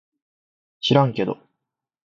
[0.79, 1.37] しらんけど